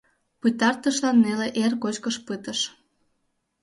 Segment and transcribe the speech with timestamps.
[0.41, 2.59] Пытартышлан неле эр кочкыш пытыш.